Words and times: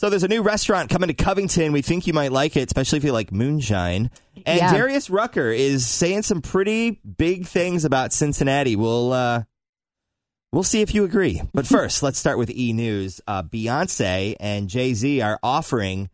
So 0.00 0.08
there's 0.08 0.22
a 0.22 0.28
new 0.28 0.40
restaurant 0.40 0.88
coming 0.88 1.08
to 1.08 1.12
Covington. 1.12 1.72
We 1.72 1.82
think 1.82 2.06
you 2.06 2.14
might 2.14 2.32
like 2.32 2.56
it, 2.56 2.66
especially 2.66 2.96
if 2.96 3.04
you 3.04 3.12
like 3.12 3.32
moonshine. 3.32 4.10
And 4.46 4.58
Yeah. 4.58 4.72
Darius 4.72 5.10
Rucker 5.10 5.50
is 5.50 5.86
saying 5.86 6.22
some 6.22 6.40
pretty 6.40 6.92
big 7.18 7.44
things 7.44 7.84
about 7.84 8.14
Cincinnati. 8.14 8.76
We'll 8.76 9.12
uh, 9.12 9.42
we'll 10.52 10.62
see 10.62 10.80
if 10.80 10.94
you 10.94 11.04
agree. 11.04 11.42
But 11.52 11.66
first, 11.66 12.02
let's 12.02 12.18
start 12.18 12.38
with 12.38 12.48
E 12.48 12.72
News. 12.72 13.20
Uh, 13.26 13.42
Beyonce 13.42 14.36
and 14.40 14.70
Jay 14.70 14.94
Z 14.94 15.20
are 15.20 15.38
offering 15.42 16.08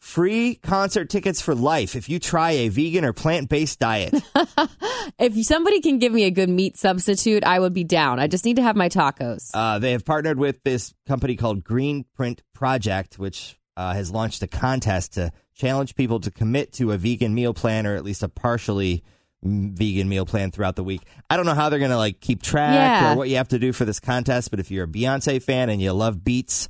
free 0.00 0.56
concert 0.56 1.08
tickets 1.08 1.40
for 1.40 1.54
life 1.54 1.94
if 1.94 2.08
you 2.08 2.18
try 2.18 2.50
a 2.50 2.70
vegan 2.70 3.04
or 3.04 3.12
plant 3.12 3.48
based 3.48 3.78
diet. 3.78 4.14
If 5.18 5.44
somebody 5.44 5.80
can 5.80 5.98
give 5.98 6.12
me 6.12 6.24
a 6.24 6.30
good 6.30 6.48
meat 6.48 6.76
substitute, 6.76 7.42
I 7.44 7.58
would 7.58 7.72
be 7.74 7.84
down. 7.84 8.20
I 8.20 8.28
just 8.28 8.44
need 8.44 8.56
to 8.56 8.62
have 8.62 8.76
my 8.76 8.88
tacos. 8.88 9.50
Uh, 9.52 9.78
they 9.80 9.92
have 9.92 10.04
partnered 10.04 10.38
with 10.38 10.62
this 10.62 10.94
company 11.06 11.34
called 11.34 11.64
Green 11.64 12.04
Print 12.14 12.42
Project, 12.54 13.18
which 13.18 13.58
uh, 13.76 13.94
has 13.94 14.10
launched 14.12 14.42
a 14.42 14.46
contest 14.46 15.14
to 15.14 15.32
challenge 15.54 15.96
people 15.96 16.20
to 16.20 16.30
commit 16.30 16.72
to 16.74 16.92
a 16.92 16.96
vegan 16.98 17.34
meal 17.34 17.52
plan 17.52 17.86
or 17.86 17.96
at 17.96 18.04
least 18.04 18.22
a 18.22 18.28
partially 18.28 19.02
vegan 19.42 20.08
meal 20.08 20.26
plan 20.26 20.50
throughout 20.50 20.76
the 20.76 20.84
week. 20.84 21.02
I 21.30 21.36
don't 21.36 21.46
know 21.46 21.54
how 21.54 21.68
they're 21.68 21.78
going 21.78 21.90
to 21.92 21.96
like 21.96 22.20
keep 22.20 22.42
track 22.42 22.74
Yeah. 22.74 23.12
or 23.12 23.16
what 23.16 23.28
you 23.28 23.36
have 23.36 23.48
to 23.48 23.58
do 23.58 23.72
for 23.72 23.84
this 23.84 24.00
contest, 24.00 24.50
but 24.50 24.60
if 24.60 24.70
you're 24.70 24.84
a 24.84 24.88
Beyonce 24.88 25.42
fan 25.42 25.68
and 25.68 25.80
you 25.82 25.92
love 25.92 26.22
beats, 26.24 26.68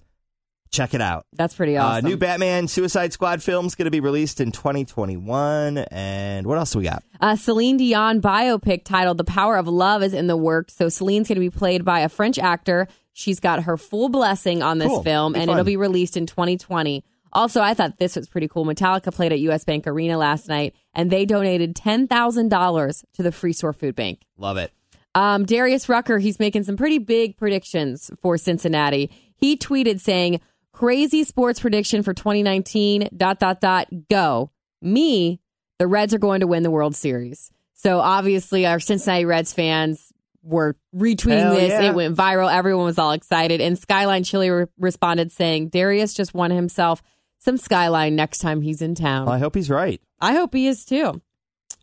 check 0.71 0.95
it 0.95 1.01
out. 1.01 1.27
That's 1.35 1.55
pretty 1.55 1.77
awesome. 1.77 2.05
Uh, 2.05 2.09
new 2.09 2.17
Batman 2.17 2.69
Suicide 2.69 3.13
Squad 3.13 3.43
film 3.43 3.67
is 3.67 3.75
going 3.75 3.85
to 3.87 3.91
be 3.91 4.01
released 4.01 4.41
in 4.41 4.53
2021. 4.53 5.79
And 5.91 6.47
what 6.47 6.59
else 6.59 6.73
do 6.73 6.79
we 6.79 6.85
got? 6.85 7.03
A 7.21 7.37
Celine 7.37 7.77
Dion 7.77 8.21
biopic 8.21 8.85
titled 8.85 9.19
The 9.19 9.25
Power 9.25 9.57
of 9.57 9.69
Love 9.69 10.03
is 10.03 10.15
in 10.15 10.27
the 10.27 10.37
works. 10.37 10.75
So 10.77 10.89
Celine's 10.89 11.29
going 11.29 11.37
to 11.37 11.41
be 11.41 11.51
played 11.51 11.85
by 11.85 12.01
a 12.01 12.09
French 12.09 12.39
actor. 12.39 12.89
She's 13.13 13.41
got 13.41 13.65
her 13.65 13.77
full 13.77 14.09
blessing 14.09 14.63
on 14.63 14.79
this 14.79 14.89
Cool. 14.89 15.03
film, 15.03 15.35
and 15.35 15.47
fun. 15.47 15.51
it'll 15.59 15.65
be 15.65 15.77
released 15.77 16.17
in 16.17 16.27
2020. 16.27 17.05
Also, 17.33 17.61
I 17.61 17.75
thought 17.75 17.99
this 17.99 18.17
was 18.17 18.29
pretty 18.29 18.49
cool. 18.49 18.65
Metallica 18.65 19.13
played 19.13 19.33
at 19.33 19.39
US 19.41 19.65
Bank 19.65 19.87
Arena 19.87 20.17
last 20.17 20.49
night, 20.49 20.75
and 20.95 21.11
they 21.11 21.27
donated 21.27 21.75
$10,000 21.75 23.05
to 23.15 23.23
the 23.23 23.31
Freestore 23.31 23.75
Foodbank. 23.77 24.19
Love 24.37 24.57
it. 24.57 24.73
Um, 25.15 25.45
Darius 25.45 25.89
Rucker, 25.89 26.19
he's 26.19 26.39
making 26.39 26.65
some 26.65 26.77
pretty 26.77 26.99
big 26.99 27.37
predictions 27.37 28.11
for 28.23 28.37
Cincinnati. 28.39 29.11
He 29.37 29.57
tweeted 29.57 30.01
saying, 30.01 30.41
"Crazy 30.79 31.25
sports 31.25 31.61
prediction 31.61 32.03
for 32.03 32.15
2019. 32.15 33.09
Dot 33.17 33.39
dot 33.41 33.61
dot. 33.61 33.89
Go 34.09 34.51
me. 34.81 35.41
The 35.79 35.87
Reds 35.87 36.15
are 36.15 36.19
going 36.19 36.41
to 36.41 36.47
win 36.47 36.63
the 36.63 36.71
World 36.71 36.95
Series." 36.95 37.51
So 37.75 38.01
obviously, 38.01 38.67
our 38.67 38.81
Cincinnati 38.81 39.25
Reds 39.25 39.53
fans 39.53 40.13
were 40.43 40.77
retweeting 40.95 41.41
Hell 41.41 41.55
this. 41.55 41.71
yeah. 41.71 41.83
It 41.83 41.95
went 41.95 42.17
viral. 42.17 42.53
Everyone 42.53 42.85
was 42.85 42.99
all 42.99 43.13
excited. 43.13 43.61
And 43.61 43.79
Skyline 43.79 44.25
Chili 44.25 44.51
re- 44.51 44.67
responded 44.79 45.33
saying, 45.33 45.69
"Darius 45.69 46.15
just 46.15 46.33
won 46.35 46.51
himself 46.51 47.03
some 47.39 47.57
Skyline 47.57 48.17
next 48.17 48.39
time 48.39 48.61
he's 48.61 48.81
in 48.83 48.95
town." 48.95 49.27
Well, 49.27 49.35
I 49.35 49.39
hope 49.39 49.55
he's 49.55 49.71
right. 49.71 50.01
I 50.21 50.35
hope 50.35 50.55
he 50.55 50.67
is 50.69 50.85
too. 50.85 51.21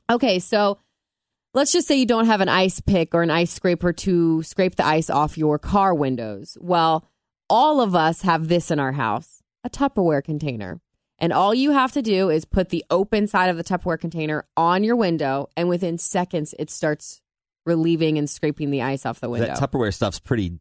Okay, 0.09 0.39
so 0.39 0.77
let's 1.53 1.71
just 1.71 1.87
say 1.87 1.97
you 1.97 2.05
don't 2.05 2.25
have 2.27 2.41
an 2.41 2.49
ice 2.49 2.79
pick 2.79 3.13
or 3.13 3.23
an 3.23 3.31
ice 3.31 3.51
scraper 3.51 3.91
to 3.93 4.41
scrape 4.43 4.75
the 4.75 4.85
ice 4.85 5.09
off 5.09 5.37
your 5.37 5.57
car 5.59 5.93
windows. 5.93 6.57
Well, 6.61 7.05
all 7.49 7.81
of 7.81 7.95
us 7.95 8.21
have 8.21 8.47
this 8.47 8.71
in 8.71 8.79
our 8.79 8.93
house 8.93 9.41
a 9.63 9.69
Tupperware 9.69 10.23
container. 10.23 10.79
And 11.17 11.31
all 11.33 11.53
you 11.53 11.71
have 11.71 11.93
to 11.93 12.01
do 12.01 12.29
is 12.29 12.45
put 12.45 12.69
the 12.69 12.85
open 12.89 13.27
side 13.27 13.49
of 13.49 13.57
the 13.57 13.63
Tupperware 13.63 13.99
container 13.99 14.45
on 14.57 14.83
your 14.83 14.95
window, 14.95 15.49
and 15.55 15.69
within 15.69 15.97
seconds, 15.97 16.53
it 16.59 16.69
starts 16.69 17.21
relieving 17.65 18.17
and 18.17 18.29
scraping 18.29 18.69
the 18.69 18.81
ice 18.81 19.05
off 19.05 19.21
the 19.21 19.29
window. 19.29 19.47
That 19.47 19.57
Tupperware 19.57 19.93
stuff's 19.93 20.19
pretty 20.19 20.59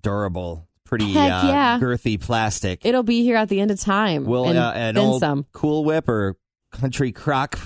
durable, 0.00 0.68
pretty 0.84 1.12
Heck 1.12 1.44
uh, 1.44 1.46
yeah. 1.48 1.78
girthy 1.80 2.20
plastic. 2.20 2.86
It'll 2.86 3.02
be 3.02 3.24
here 3.24 3.36
at 3.36 3.48
the 3.48 3.60
end 3.60 3.72
of 3.72 3.80
time. 3.80 4.24
Will 4.24 4.48
and 4.48 4.58
uh, 4.58 4.72
an 4.74 4.96
old 4.96 5.20
some. 5.20 5.44
Cool 5.52 5.84
Whip 5.84 6.08
or 6.08 6.36
Country 6.72 7.12
Crock? 7.12 7.58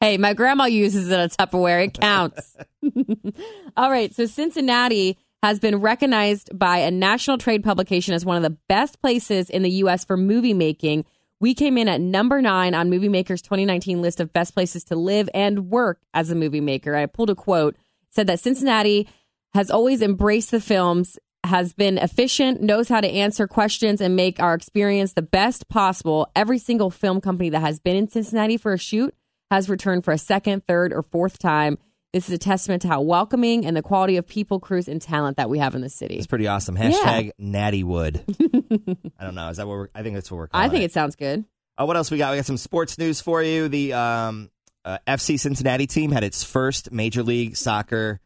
Hey, 0.00 0.16
my 0.16 0.32
grandma 0.32 0.64
uses 0.64 1.10
it 1.10 1.18
a 1.18 1.28
Tupperware. 1.28 1.86
It 1.86 2.00
counts. 2.00 2.56
All 3.76 3.90
right. 3.90 4.14
So 4.14 4.26
Cincinnati 4.26 5.18
has 5.42 5.60
been 5.60 5.76
recognized 5.76 6.56
by 6.56 6.78
a 6.78 6.90
national 6.90 7.38
trade 7.38 7.62
publication 7.62 8.14
as 8.14 8.24
one 8.24 8.36
of 8.36 8.42
the 8.42 8.58
best 8.68 9.00
places 9.00 9.50
in 9.50 9.62
the 9.62 9.70
U.S. 9.70 10.04
for 10.04 10.16
movie 10.16 10.54
making. 10.54 11.04
We 11.40 11.54
came 11.54 11.78
in 11.78 11.88
at 11.88 12.00
number 12.00 12.42
nine 12.42 12.74
on 12.74 12.90
MovieMaker's 12.90 13.42
2019 13.42 14.02
list 14.02 14.18
of 14.18 14.32
best 14.32 14.54
places 14.54 14.84
to 14.84 14.96
live 14.96 15.30
and 15.32 15.70
work 15.70 16.00
as 16.12 16.30
a 16.30 16.34
movie 16.34 16.60
maker. 16.60 16.96
I 16.96 17.06
pulled 17.06 17.30
a 17.30 17.36
quote 17.36 17.76
said 18.10 18.26
that 18.26 18.40
Cincinnati 18.40 19.08
has 19.54 19.70
always 19.70 20.02
embraced 20.02 20.50
the 20.50 20.60
films, 20.60 21.18
has 21.44 21.72
been 21.72 21.98
efficient, 21.98 22.60
knows 22.60 22.88
how 22.88 23.00
to 23.00 23.08
answer 23.08 23.46
questions, 23.46 24.00
and 24.00 24.16
make 24.16 24.40
our 24.40 24.54
experience 24.54 25.12
the 25.12 25.22
best 25.22 25.68
possible. 25.68 26.28
Every 26.34 26.58
single 26.58 26.90
film 26.90 27.20
company 27.20 27.50
that 27.50 27.60
has 27.60 27.78
been 27.78 27.96
in 27.96 28.08
Cincinnati 28.08 28.56
for 28.56 28.72
a 28.72 28.78
shoot 28.78 29.14
has 29.50 29.68
returned 29.68 30.04
for 30.04 30.12
a 30.12 30.18
second, 30.18 30.66
third, 30.66 30.92
or 30.92 31.02
fourth 31.02 31.38
time. 31.38 31.78
This 32.14 32.26
is 32.26 32.34
a 32.34 32.38
testament 32.38 32.82
to 32.82 32.88
how 32.88 33.02
welcoming 33.02 33.66
and 33.66 33.76
the 33.76 33.82
quality 33.82 34.16
of 34.16 34.26
people, 34.26 34.60
crews, 34.60 34.88
and 34.88 35.00
talent 35.00 35.36
that 35.36 35.50
we 35.50 35.58
have 35.58 35.74
in 35.74 35.82
the 35.82 35.90
city. 35.90 36.16
It's 36.16 36.26
pretty 36.26 36.46
awesome. 36.46 36.74
Hashtag 36.74 37.32
Natty 37.38 37.84
Wood. 37.84 38.24
I 39.18 39.24
don't 39.24 39.34
know. 39.34 39.50
Is 39.50 39.58
that 39.58 39.66
what 39.66 39.74
we're? 39.74 39.88
I 39.94 40.02
think 40.02 40.14
that's 40.14 40.30
what 40.30 40.38
we're. 40.38 40.46
Calling 40.48 40.66
I 40.66 40.70
think 40.70 40.82
it. 40.82 40.86
it 40.86 40.92
sounds 40.92 41.16
good. 41.16 41.44
Uh, 41.76 41.84
what 41.84 41.96
else 41.98 42.10
we 42.10 42.16
got? 42.16 42.30
We 42.30 42.38
got 42.38 42.46
some 42.46 42.56
sports 42.56 42.96
news 42.96 43.20
for 43.20 43.42
you. 43.42 43.68
The 43.68 43.92
um, 43.92 44.50
uh, 44.86 44.98
FC 45.06 45.38
Cincinnati 45.38 45.86
team 45.86 46.10
had 46.10 46.24
its 46.24 46.42
first 46.42 46.90
Major 46.90 47.22
League 47.22 47.58
Soccer 47.58 48.20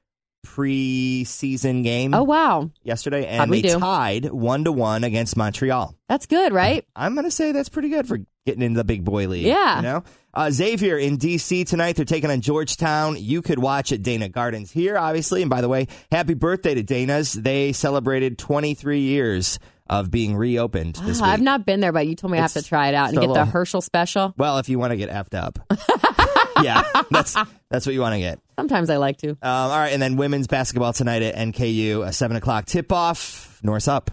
preseason 0.46 1.82
game 1.82 2.14
Oh, 2.14 2.22
wow. 2.22 2.70
yesterday, 2.82 3.24
How'd 3.24 3.42
and 3.42 3.50
we 3.50 3.62
they 3.62 3.70
tied 3.70 4.26
one 4.30 4.64
to 4.64 4.72
one 4.72 5.04
against 5.04 5.36
Montreal. 5.36 5.94
That's 6.08 6.26
good, 6.26 6.52
right? 6.52 6.84
I'm 6.96 7.14
going 7.14 7.24
to 7.24 7.30
say 7.30 7.52
that's 7.52 7.68
pretty 7.68 7.88
good 7.88 8.06
for 8.06 8.18
getting 8.46 8.62
into 8.62 8.78
the 8.78 8.84
big 8.84 9.04
boy 9.04 9.28
league. 9.28 9.46
Yeah. 9.46 9.76
You 9.76 9.82
know? 9.82 10.04
Uh, 10.34 10.50
Xavier 10.50 10.96
in 10.96 11.16
D.C. 11.18 11.64
tonight. 11.64 11.96
They're 11.96 12.04
taking 12.06 12.30
on 12.30 12.40
Georgetown. 12.40 13.16
You 13.18 13.42
could 13.42 13.58
watch 13.58 13.92
at 13.92 14.02
Dana 14.02 14.28
Gardens 14.28 14.70
here, 14.70 14.96
obviously. 14.96 15.42
And 15.42 15.50
by 15.50 15.60
the 15.60 15.68
way, 15.68 15.88
happy 16.10 16.34
birthday 16.34 16.74
to 16.74 16.82
Dana's. 16.82 17.32
They 17.34 17.72
celebrated 17.72 18.38
23 18.38 19.00
years 19.00 19.58
of 19.90 20.10
being 20.10 20.34
reopened 20.34 20.94
this 21.04 21.20
week. 21.20 21.28
I've 21.28 21.42
not 21.42 21.66
been 21.66 21.80
there, 21.80 21.92
but 21.92 22.06
you 22.06 22.14
told 22.14 22.30
me 22.32 22.38
I 22.38 22.42
have 22.42 22.54
to 22.54 22.62
try 22.62 22.88
it 22.88 22.94
out 22.94 23.10
and 23.10 23.20
get 23.20 23.32
the 23.34 23.44
Herschel 23.44 23.82
special. 23.82 24.32
well, 24.38 24.56
if 24.58 24.70
you 24.70 24.78
want 24.78 24.92
to 24.92 24.96
get 24.96 25.10
effed 25.10 25.34
up. 25.34 25.58
yeah, 26.62 26.82
that's 27.10 27.36
that's 27.68 27.84
what 27.84 27.94
you 27.94 28.00
want 28.00 28.14
to 28.14 28.20
get. 28.20 28.38
Sometimes 28.56 28.90
I 28.90 28.96
like 28.96 29.18
to. 29.18 29.30
Um, 29.30 29.38
all 29.42 29.78
right, 29.78 29.92
and 29.92 30.00
then 30.00 30.16
women's 30.16 30.46
basketball 30.46 30.92
tonight 30.92 31.22
at 31.22 31.34
NKU, 31.34 32.06
a 32.06 32.12
7 32.12 32.36
o'clock 32.36 32.66
tip-off. 32.66 33.60
Norse 33.62 33.88
up. 33.88 34.10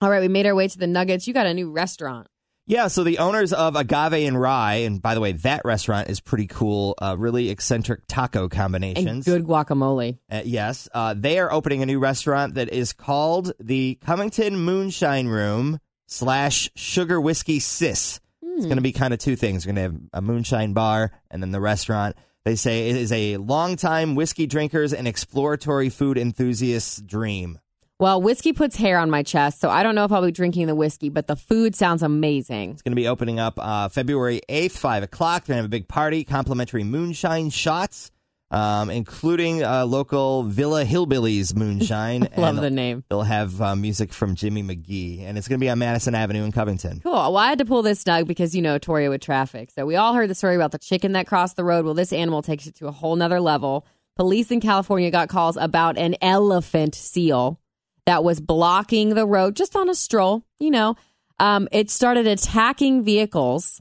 All 0.00 0.10
right, 0.10 0.20
we 0.20 0.28
made 0.28 0.46
our 0.46 0.54
way 0.54 0.68
to 0.68 0.78
the 0.78 0.86
Nuggets. 0.86 1.26
You 1.26 1.34
got 1.34 1.46
a 1.46 1.54
new 1.54 1.70
restaurant. 1.70 2.28
Yeah, 2.68 2.88
so 2.88 3.04
the 3.04 3.18
owners 3.18 3.52
of 3.52 3.76
Agave 3.76 4.26
and 4.26 4.40
Rye, 4.40 4.74
and 4.86 5.00
by 5.00 5.14
the 5.14 5.20
way, 5.20 5.32
that 5.32 5.62
restaurant 5.64 6.10
is 6.10 6.18
pretty 6.18 6.48
cool. 6.48 6.96
Uh, 7.00 7.14
really 7.16 7.50
eccentric 7.50 8.00
taco 8.08 8.48
combinations. 8.48 9.06
And 9.06 9.24
good 9.24 9.44
guacamole. 9.44 10.18
Uh, 10.28 10.42
yes, 10.44 10.88
uh, 10.92 11.14
they 11.16 11.38
are 11.38 11.52
opening 11.52 11.82
a 11.82 11.86
new 11.86 12.00
restaurant 12.00 12.54
that 12.54 12.70
is 12.72 12.92
called 12.92 13.52
the 13.60 13.98
Covington 14.04 14.56
Moonshine 14.56 15.28
Room 15.28 15.78
slash 16.06 16.68
Sugar 16.74 17.20
Whiskey 17.20 17.60
Sis. 17.60 18.18
It's 18.42 18.64
going 18.64 18.76
to 18.76 18.82
be 18.82 18.92
kind 18.92 19.12
of 19.12 19.20
two 19.20 19.36
things. 19.36 19.66
We're 19.66 19.74
going 19.74 19.76
to 19.76 19.92
have 19.92 20.00
a 20.14 20.22
moonshine 20.22 20.72
bar 20.72 21.12
and 21.30 21.42
then 21.42 21.50
the 21.52 21.60
restaurant. 21.60 22.16
They 22.46 22.54
say 22.54 22.90
it 22.90 22.96
is 22.96 23.10
a 23.10 23.38
longtime 23.38 24.14
whiskey 24.14 24.46
drinkers 24.46 24.92
and 24.92 25.08
exploratory 25.08 25.88
food 25.88 26.16
enthusiasts' 26.16 27.02
dream. 27.02 27.58
Well, 27.98 28.22
whiskey 28.22 28.52
puts 28.52 28.76
hair 28.76 29.00
on 29.00 29.10
my 29.10 29.24
chest, 29.24 29.58
so 29.60 29.68
I 29.68 29.82
don't 29.82 29.96
know 29.96 30.04
if 30.04 30.12
I'll 30.12 30.24
be 30.24 30.30
drinking 30.30 30.68
the 30.68 30.76
whiskey, 30.76 31.08
but 31.08 31.26
the 31.26 31.34
food 31.34 31.74
sounds 31.74 32.04
amazing. 32.04 32.70
It's 32.70 32.82
going 32.82 32.92
to 32.92 32.96
be 32.96 33.08
opening 33.08 33.40
up 33.40 33.54
uh, 33.58 33.88
February 33.88 34.42
8th, 34.48 34.78
5 34.78 35.02
o'clock. 35.02 35.44
They're 35.44 35.54
going 35.54 35.58
to 35.58 35.62
have 35.62 35.64
a 35.64 35.68
big 35.70 35.88
party, 35.88 36.22
complimentary 36.22 36.84
moonshine 36.84 37.50
shots, 37.50 38.12
um, 38.50 38.90
including 38.90 39.62
uh, 39.64 39.84
local 39.86 40.44
Villa 40.44 40.84
Hillbillies 40.84 41.54
moonshine. 41.56 42.28
Love 42.36 42.56
And 42.56 42.58
the 42.58 42.70
name. 42.70 43.04
They'll 43.08 43.22
have 43.22 43.60
uh, 43.60 43.74
music 43.76 44.12
from 44.12 44.34
Jimmy 44.34 44.62
McGee, 44.62 45.22
and 45.22 45.36
it's 45.36 45.48
going 45.48 45.58
to 45.58 45.64
be 45.64 45.68
on 45.68 45.78
Madison 45.78 46.14
Avenue 46.14 46.44
in 46.44 46.52
Covington. 46.52 47.00
Cool. 47.00 47.12
Well, 47.12 47.36
I 47.36 47.48
had 47.48 47.58
to 47.58 47.64
pull 47.64 47.82
this 47.82 48.00
snug 48.00 48.26
because 48.26 48.54
you 48.54 48.62
know 48.62 48.78
Toria 48.78 49.10
with 49.10 49.20
traffic. 49.20 49.70
So 49.70 49.84
we 49.84 49.96
all 49.96 50.14
heard 50.14 50.30
the 50.30 50.34
story 50.34 50.54
about 50.54 50.72
the 50.72 50.78
chicken 50.78 51.12
that 51.12 51.26
crossed 51.26 51.56
the 51.56 51.64
road. 51.64 51.84
Well, 51.84 51.94
this 51.94 52.12
animal 52.12 52.42
takes 52.42 52.66
it 52.66 52.76
to 52.76 52.86
a 52.86 52.92
whole 52.92 53.16
nother 53.16 53.40
level. 53.40 53.86
Police 54.14 54.50
in 54.50 54.60
California 54.60 55.10
got 55.10 55.28
calls 55.28 55.56
about 55.56 55.98
an 55.98 56.16
elephant 56.22 56.94
seal 56.94 57.60
that 58.06 58.24
was 58.24 58.40
blocking 58.40 59.10
the 59.10 59.26
road 59.26 59.56
just 59.56 59.76
on 59.76 59.90
a 59.90 59.94
stroll. 59.94 60.44
You 60.58 60.70
know, 60.70 60.96
um, 61.38 61.68
it 61.72 61.90
started 61.90 62.26
attacking 62.26 63.02
vehicles. 63.02 63.80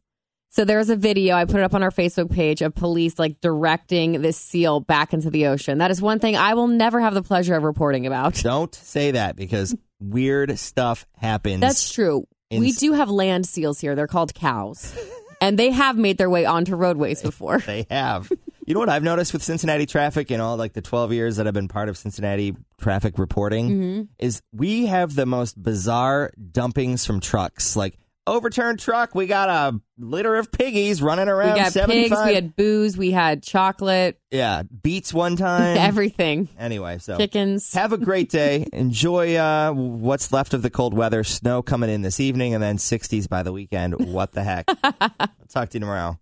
So 0.55 0.63
there's 0.63 0.89
a 0.89 0.95
video 0.95 1.35
I 1.35 1.43
put 1.43 1.57
it 1.57 1.63
up 1.63 1.73
on 1.73 1.83
our 1.83 1.91
Facebook 1.91 2.31
page 2.31 2.61
of 2.61 2.73
police 2.73 3.19
like 3.19 3.41
directing 3.41 4.21
this 4.21 4.37
seal 4.37 4.79
back 4.79 5.13
into 5.13 5.29
the 5.29 5.47
ocean. 5.47 5.79
That 5.79 5.91
is 5.91 6.01
one 6.01 6.19
thing 6.19 6.37
I 6.37 6.53
will 6.53 6.67
never 6.69 7.01
have 7.01 7.13
the 7.13 7.21
pleasure 7.21 7.55
of 7.55 7.63
reporting 7.63 8.07
about. 8.07 8.35
Don't 8.35 8.73
say 8.73 9.11
that 9.11 9.35
because 9.35 9.75
weird 9.99 10.57
stuff 10.57 11.05
happens. 11.17 11.59
That's 11.59 11.91
true. 11.91 12.25
we 12.49 12.71
do 12.71 12.93
have 12.93 13.09
land 13.09 13.45
seals 13.45 13.81
here. 13.81 13.95
They're 13.95 14.07
called 14.07 14.33
cows. 14.33 14.97
and 15.41 15.59
they 15.59 15.71
have 15.71 15.97
made 15.97 16.17
their 16.17 16.29
way 16.29 16.45
onto 16.45 16.75
roadways 16.77 17.21
before. 17.21 17.59
They 17.65 17.85
have. 17.89 18.31
You 18.65 18.73
know 18.73 18.79
what 18.79 18.89
I've 18.89 19.03
noticed 19.03 19.33
with 19.33 19.43
Cincinnati 19.43 19.85
traffic 19.85 20.31
in 20.31 20.39
all 20.39 20.55
like 20.55 20.71
the 20.71 20.81
12 20.81 21.11
years 21.11 21.35
that 21.35 21.47
I've 21.47 21.53
been 21.53 21.67
part 21.67 21.89
of 21.89 21.97
Cincinnati 21.97 22.55
traffic 22.79 23.19
reporting 23.19 23.69
Mm-hmm. 23.69 24.01
is 24.19 24.41
we 24.53 24.85
have 24.85 25.15
the 25.15 25.25
most 25.25 25.61
bizarre 25.61 26.31
dumpings 26.39 27.05
from 27.05 27.19
trucks. 27.19 27.75
Like 27.75 27.99
overturned 28.27 28.79
truck. 28.79 29.15
We 29.15 29.27
got 29.27 29.49
a 29.49 29.79
litter 29.97 30.35
of 30.35 30.51
piggies 30.51 31.01
running 31.01 31.27
around. 31.27 31.53
We 31.53 31.59
got 31.59 31.71
75. 31.73 32.09
pigs, 32.09 32.25
we 32.27 32.35
had 32.35 32.55
booze, 32.55 32.97
we 32.97 33.11
had 33.11 33.43
chocolate, 33.43 34.19
yeah, 34.31 34.63
beets 34.63 35.13
one 35.13 35.35
time. 35.35 35.77
everything. 35.79 36.49
anyway, 36.57 36.97
so 36.97 37.17
Chickens. 37.17 37.73
have 37.73 37.93
a 37.93 37.97
great 37.97 38.29
day. 38.29 38.67
Enjoy 38.73 39.35
uh, 39.35 39.71
what's 39.71 40.31
left 40.31 40.53
of 40.53 40.61
the 40.61 40.69
cold 40.69 40.93
weather. 40.93 41.23
Snow 41.23 41.61
coming 41.61 41.89
in 41.89 42.01
this 42.01 42.19
evening, 42.19 42.53
and 42.53 42.61
then 42.61 42.77
60s 42.77 43.29
by 43.29 43.43
the 43.43 43.51
weekend. 43.51 44.13
What 44.13 44.33
the 44.33 44.43
heck? 44.43 44.65
I'll 44.83 45.09
talk 45.49 45.69
to 45.69 45.75
you 45.75 45.79
tomorrow. 45.79 46.19